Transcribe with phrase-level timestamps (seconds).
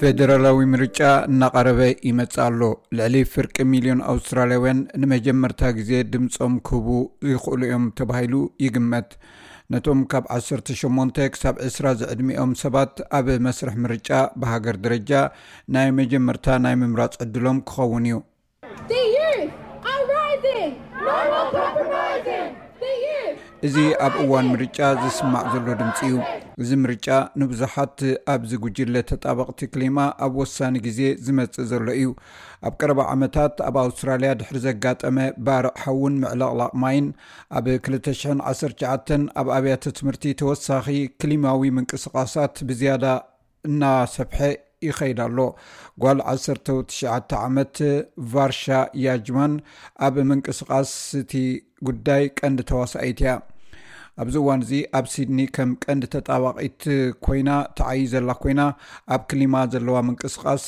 [0.00, 0.98] ፈደራላዊ ምርጫ
[1.30, 2.60] እናቐረበ ይመፅእ ኣሎ
[2.98, 6.88] ልዕሊ ፍርቂ ሚልዮን ኣውስትራልያውያን ንመጀመርታ ግዜ ድምፆም ክህቡ
[7.30, 8.34] ይክእሉ ዮም ተባሂሉ
[8.64, 9.10] ይግመት
[9.74, 14.10] ነቶም ካብ 18 ክሳብ 20ራ ዝዕድሚኦም ሰባት ኣብ መስርሕ ምርጫ
[14.42, 15.12] ብሃገር ደረጃ
[15.76, 18.22] ናይ መጀመርታ ናይ ምምራፅ ዕድሎም ክኸውን እዩ
[23.66, 26.16] እዚ ኣብ እዋን ምርጫ ዝስማዕ ዘሎ ድምፂ እዩ
[26.62, 27.06] እዚ ምርጫ
[27.40, 27.98] ንብዙሓት
[28.32, 32.08] ኣብ ዝጉጅለ ተጣበቕቲ ክሊማ ኣብ ወሳኒ ግዜ ዝመፅእ ዘሎ እዩ
[32.68, 35.16] ኣብ ቀረባ ዓመታት ኣብ ኣውስትራልያ ድሕሪ ዘጋጠመ
[35.46, 37.08] ባርዕ ሓውን ምዕለቕላቕ ማይን
[37.60, 40.86] ኣብ 219 ኣብ ኣብያተ ትምህርቲ ተወሳኺ
[41.22, 43.04] ክሊማዊ ምንቅስቃሳት ብዝያዳ
[43.70, 44.38] እናሰብሐ
[44.88, 45.38] ይኸይድ ኣሎ
[46.04, 47.76] ጓል 19 ዓመት
[48.34, 48.64] ቫርሻ
[49.08, 49.52] ያጅማን
[50.08, 51.32] ኣብ ምንቅስቃስቲ
[51.88, 53.30] ጉዳይ ቀንዲ ተዋሳአይት እያ
[54.22, 56.82] ኣብዚ ዋን እዚ ኣብ ሲድኒ ከም ቀንዲ ተጣባቒት
[57.26, 58.60] ኮይና ተዓይ ዘላ ኮይና
[59.14, 60.66] ኣብ ክሊማ ዘለዋ ምንቅስቃስ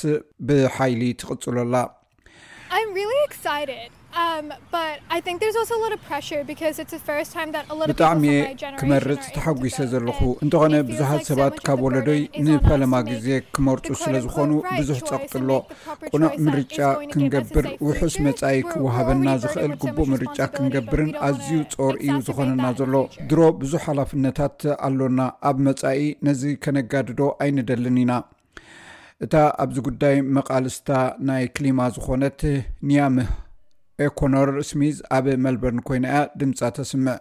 [0.48, 1.74] ብሓይሊ ትቕፅሎላ
[4.16, 4.46] Um,
[7.96, 8.42] ብጣዕሚ የ
[8.80, 16.78] ክመርፅ ተሓጒሰ ዘለኹ እንተኾነ ብዙሓት ሰባት ካብ ወለዶይ ንፈለማ ግዜ ክመርፁ ስለዝኮኑ ብዙሕ ፀቅጥሎቁኖዕ ምርጫ
[17.12, 22.94] ክንገብር ውሑስ መፃኢ ክወሃበና ዝክእል ግቡእ ምርጫ ክንገብርን ኣዝዩ ፆር እዩ ዝኮነና ዘሎ
[23.32, 24.56] ድሮ ብዙሕ ሓላፍነታት
[24.88, 28.12] ኣሎና ኣብ መፃኢ ነዚ ከነጋድዶ ኣይንደልን ኢና
[29.26, 29.34] እታ
[29.64, 30.88] ኣብዚ ጉዳይ መቃልስታ
[31.28, 32.40] ናይ ክሊማ ዝኾነት
[32.88, 33.30] ኒያምህ
[34.06, 37.14] ኤኮኖር ስሚዝ ኣብ መልበርን ኮይና እያ ድምፃ ተስምዕ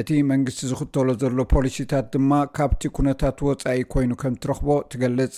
[0.00, 5.32] እቲ መንግስቲ ዝኽተሎ ዘሎ ፖሊሲታት ድማ ካብቲ ኩነታት ወፃኢ ኮይኑ ከም እትረኽቦ ትገልጽ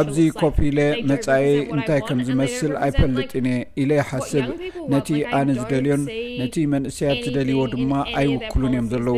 [0.00, 0.78] ኣብዚ ኮፍለ
[1.12, 4.48] መፃኢ እንታይ ከም ዝመስል ኣይፈልጥኒየ ኢለ ሓስብ
[4.94, 5.08] ነቲ
[5.40, 6.04] ኣነ ዝደልዮን
[6.42, 9.16] ነቲ መንእስያት ዝደልይዎ ድማ ኣይውክሉን እዮም ዘለዉ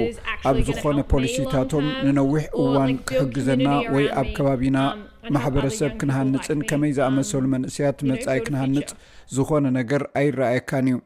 [0.50, 7.98] ኣብ ዝኾነ ፖሊሲታቶም ንነዊሕ እዋን ክሕግዘና ወይ ኣብ ከባቢኢና um, ማሕበረሰብ ክንሃንፅን ከመይ ዝኣመሰሉ መንእስያት
[8.10, 8.88] መፅኢ ክንሃንፅ
[9.34, 10.98] ዝኮነ ነገር ኣይረኣየካን እዩ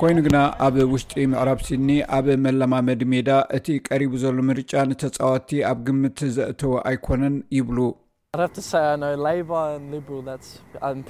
[0.00, 0.36] ኮይኑ ግና
[0.66, 6.72] ኣብ ውሽጢ ምዕራብ ሲኒ ኣብ መላማመድ ሜዳ እቲ ቀሪቡ ዘሎ ምርጫ ንተፃዋቲ ኣብ ግምት ዘእተወ
[6.90, 7.78] ኣይኮነን ይብሉ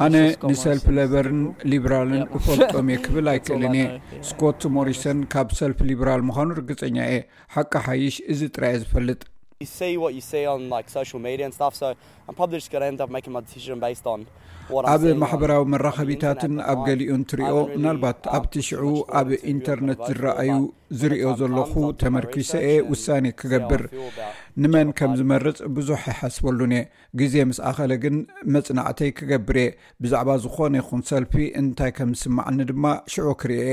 [0.05, 0.17] ኣነ
[0.51, 1.41] ንሰልፍ ለበርን
[1.73, 3.87] ሊብራልን እፈልጦም እየ ክብል ኣይክእልን እየ
[4.31, 7.21] ስኮት ሞሪሰን ካብ ሰልፊ ሊብራል ምዃኑ እርግጸኛ እየ
[7.55, 9.21] ሓቂ ሓይሽ እዚ ጥራየ ዝፈልጥ
[14.93, 18.85] ኣብ ማሕበራዊ መራከቢታትን ኣብ ገሊኡ እንትሪዮ ናልባት ኣብቲ ሽዑ
[19.21, 20.51] ኣብ ኢንተርነት ዝረኣዩ
[21.01, 23.83] ዝርዮ ዘለኩ ተመርኪሶ እየ ውሳኒ ክገብር
[24.65, 26.89] ንመን ከም ዝመርፅ ብዙሕ ይሓስበሉንእየ
[27.23, 28.17] ግዜ ምስ ኣኸለ ግን
[28.55, 33.71] መፅናዕተይ ክገብር እየ ብዛዕባ ዝኾነ ይኩን ሰልፊ እንታይ ከም ዝስማዕኒ ድማ ሽዑ ክርእየ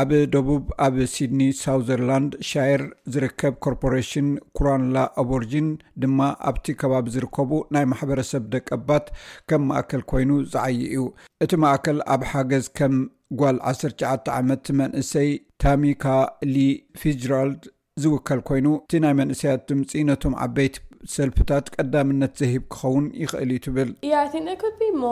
[0.00, 5.68] ኣብ ደቡብ ኣብ ሲድኒ ሳውዘርላንድ ሻየር ዝርከብ ኮርፖሬሽን ኩራንላ ኣቦርጅን
[6.02, 6.20] ድማ
[6.50, 9.06] ኣብቲ ከባቢ ዝርከቡ ናይ ማሕበረሰብ ደቀባት
[9.50, 11.04] ከም ማእከል ኮይኑ ዝዓይ እዩ
[11.46, 12.96] እቲ ማእከል ኣብ ሓገዝ ከም
[13.40, 15.30] ጓል 19 ዓመት መንእሰይ
[15.64, 16.56] ታሚካሊ
[17.02, 17.62] ፊጅራልድ
[18.04, 20.74] ዝውከል ኮይኑ እቲ ናይ መንእሰያት ድምፂ ነቶም ዓበይቲ
[21.16, 25.02] ሰልፍታት ቀዳምነት ዘሂብ ክኸውን ይኽእል እዩ ትብል እያክሞ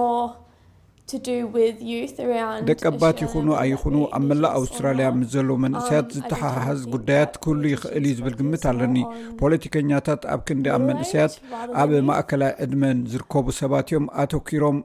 [2.69, 8.05] ደቀ ባት ይኹኑ ኣይኹኑ ኣብ መላእ ኣውስትራልያ ምስ ዘለዉ um, መንእሰያት ዝተሓሃዝ ጉዳያት ኩህሉ ይክእል
[8.11, 8.97] ዩ ዝብል ግምት ኣለኒ
[9.41, 11.35] ፖለቲከኛታት ኣብ ክንዲ ኣብ መንእሰያት
[11.81, 14.79] ኣብ ማእከላይ ዕድመን ዝርከቡ ሰባት እዮም ኣተኪሮም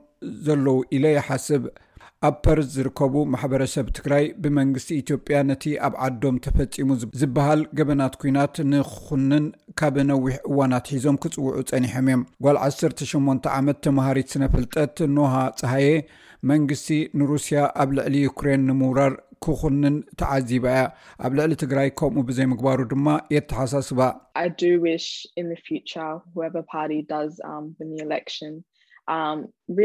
[0.47, 1.63] ዘለዉ ኢለ ይሓስብ
[2.27, 9.45] ኣብ ፐርስ ዝርከቡ ማሕበረሰብ ትግራይ ብመንግስቲ ኢትዮጵያ ነቲ ኣብ ዓዶም ተፈፂሙ ዝበሃል ገበናት ኩናት ንክኩንን
[9.79, 15.33] ካብ ነዊሕ እዋናት ሒዞም ክፅውዑ ፀኒሖም እዮም ጓል ዓሰርተ ሸሞንተ ዓመት ተምሃሪት ስነ ፍልጠት ኖሃ
[15.61, 15.93] ፀሃየ
[16.51, 16.89] መንግስቲ
[17.21, 19.15] ንሩስያ ኣብ ልዕሊ ዩክሬን ንምውራር
[19.47, 20.81] ክኩንን ተዓዚባ እያ
[21.25, 23.99] ኣብ ልዕሊ ትግራይ ከምኡ ብዘይምግባሩ ድማ የተሓሳስባ
[29.13, 29.75] ኣብ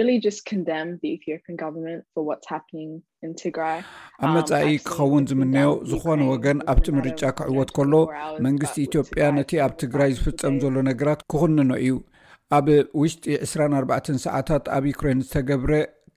[4.35, 7.93] መፃኢ ክኸውን ዝምነዮ ዝኾነ ወገን ኣብቲ ምርጫ ክዕወት ከሎ
[8.47, 11.95] መንግስቲ ኢትዮጵያ ነቲ ኣብ ትግራይ ዝፍፀም ዘሎ ነገራት ክኽንኖ እዩ
[12.59, 12.67] ኣብ
[13.03, 15.73] ውሽጢ 24 ሰዓታት ኣብ ዩክሬን ዝተገብረ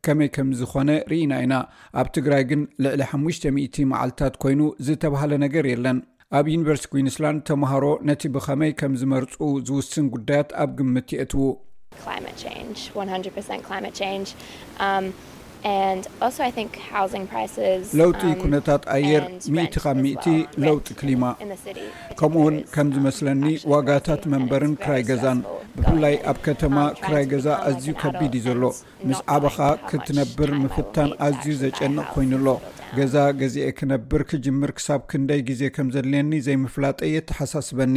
[0.05, 1.53] ከመይ ከም ዝኮነ ርኢና ኢና
[1.99, 5.97] ኣብ ትግራይ ግን ልዕሊ ሓሽ00 መዓልትታት ኮይኑ ዝተባሃለ ነገር የለን
[6.37, 9.35] ኣብ ዩኒቨርስቲ ኩንስላንድ ተምሃሮ ነቲ ብከመይ ከም ዝመርፁ
[9.69, 11.45] ዝውስን ጉዳያት ኣብ ግምት የእትዉ
[17.99, 20.25] ለውጢ ኩነታት ኣየር 1እቲ ካብ ሚእቲ
[20.65, 21.23] ለውጢ ክሊማ
[22.19, 23.43] ከምኡውን ከም ዝመስለኒ
[23.73, 25.39] ዋጋታት መንበርን ክራይ ገዛን
[25.77, 26.75] ብፍላይ ኣብ ከተማ
[27.05, 28.63] ክራይ ገዛ ኣዝዩ ከቢድ እዩ ዘሎ
[29.09, 29.57] ምስ ዓበኻ
[29.89, 32.47] ክትነብር ምፍታን ኣዝዩ ዘጨንቅ ኮይኑሎ
[32.99, 37.95] ገዛ ገዚአ ክነብር ክጅምር ክሳብ ክንደይ ግዜ ከም ዘድልየኒ ዘይምፍላጠ የተሓሳስበኒ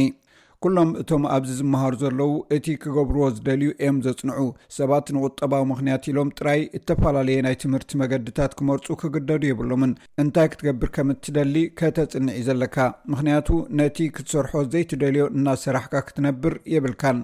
[0.63, 4.41] ኵሎም እቶም ኣብዚ ዝምሃሩ ዘለዉ እቲ ክገብርዎ ዝደልዩ እዮም ዘጽንዑ
[4.75, 11.13] ሰባት ንቝጠባዊ ምኽንያት ኢሎም ጥራይ እተፈላለየ ናይ ትምህርቲ መገድታት ክመርጹ ክግደዱ የብሎምን እንታይ ክትገብር ከም
[11.15, 12.77] እትደሊ ከተጽንዒ ዘለካ
[13.13, 13.49] ምኽንያቱ
[13.79, 17.19] ነቲ ክትሰርሖ ዘይትደልዮ እናስራሕካ ክትነብር የብልካን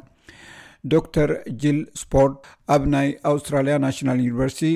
[0.91, 1.31] ዶር
[1.61, 2.37] ጅል ስፖርት
[2.75, 4.69] ኣብ ናይ ኣውስትራልያ ናሽናል ዩኒቨርሲቲ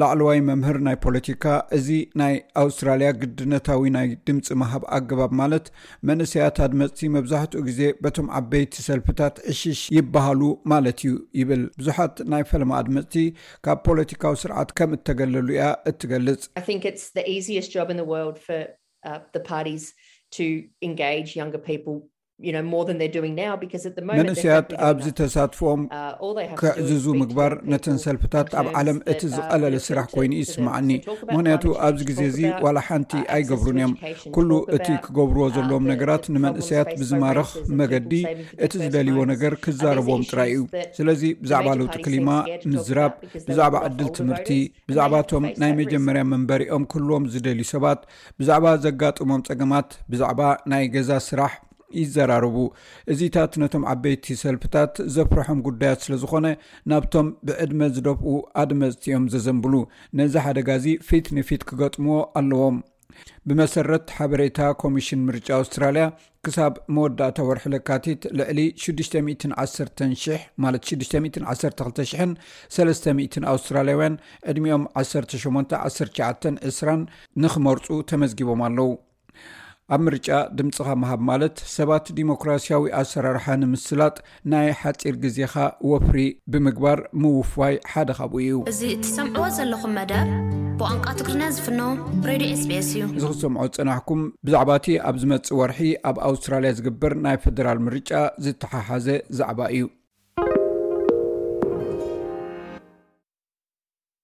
[0.00, 1.44] ላዕለዋይ መምህር ናይ ፖለቲካ
[1.76, 1.88] እዚ
[2.20, 5.66] ናይ ኣውስትራልያ ግድነታዊ ናይ ድምፂ መሃብ ኣገባብ ማለት
[6.10, 10.42] መንእሰያት ኣድመፅቲ መብዛሕትኡ ግዜ በቶም ዓበይቲ ሰልፍታት እሽሽ ይበሃሉ
[10.74, 13.14] ማለት እዩ ይብል ብዙሓት ናይ ፈለማ ኣድመፅቲ
[13.66, 16.42] ካብ ፖለቲካዊ ስርዓት ከም እተገለሉ እያ እትገልፅ
[19.86, 19.88] ስ
[24.18, 25.80] መንእሰያት ኣብዝተሳትፈም
[26.60, 30.90] ክዕዝዙ ምግባር ነተን ሰልፍታት ኣብ ዓለም እቲ uh, ዝቀለለ ስራሕ ኮይኑ ይስማዐኒ
[31.32, 33.94] ምክንያቱ ኣብዚ ግዜ እዚ ዋላ ሓንቲ uh, ኣይገብሩን እዮም
[34.36, 37.50] ኩሉ እቲ ክገብርዎ uh, ዘለዎም ነገራት ንመንእሰያት ብዝማርኽ
[37.82, 38.12] መገዲ
[38.66, 40.62] እቲ ዝደልይዎ ነገር ክዛረብዎም ጥራይ እዩ
[40.98, 42.30] ስለዚ ብዛዕባ ለውጢ ክሊማ
[42.74, 43.12] ምዝራብ
[43.50, 44.50] ብዛዕባ ዕድል ትምህርቲ
[44.90, 48.00] ብዛዕባእቶም ናይ መጀመርያ መንበሪኦም ኩልዎም ዝደልዩ ሰባት
[48.40, 50.40] ብዛዕባ ዘጋጥሞም ፀገማት ብዛዕባ
[50.72, 51.52] ናይ ገዛ ስራሕ
[52.00, 52.56] ይዘራርቡ
[53.12, 56.46] እዚታት ነቶም ዓበይቲ ሰልፍታት ዘፍርሖም ጉዳያት ስለ ዝኾነ
[56.92, 58.32] ናብቶም ብዕድመ ዝደፍኡ
[58.62, 59.74] ኣድመፅትኦም ዘዘንብሉ
[60.20, 62.78] ነዚ ሓደጋእዚ ፊት ንፊት ክገጥምዎ ኣለዎም
[63.48, 66.04] ብመሰረት ሓበሬታ ኮሚሽን ምርጫ ኣውስትራልያ
[66.46, 74.14] ክሳብ መወዳእታ ወርሒ ለካቲት ልዕሊ 61000 ማት 61200300 ኣውስትራልያውያን
[74.52, 77.02] ዕድሚኦም 181920
[77.44, 78.90] ንክመርፁ ተመዝጊቦም ኣለው
[79.96, 84.16] ኣብ ምርጫ ድምፂኻ መሃብ ማለት ሰባት ዲሞክራስያዊ ኣሰራርሓ ንምስላጥ
[84.52, 85.54] ናይ ሓፂር ግዜኻ
[85.90, 86.18] ወፍሪ
[86.52, 90.28] ብምግባር ምውፍዋይ ሓደ ኻብ እዩ እዚ እትሰምዕዎ ዘለኹም መደብ
[90.80, 91.80] ብቋንቋ ትግሪና ዝፍኖ
[92.30, 95.80] ሬድዮ sps እዩ እዚ ክሰምዖ ጽናሕኩም ብዛዕባ እቲ ኣብ ዝመፅ ወርሒ
[96.10, 98.10] ኣብ ኣውስትራልያ ዝግበር ናይ ፈደራል ምርጫ
[98.46, 99.08] ዝተሓሓዘ
[99.40, 99.84] ዛዕባ እዩ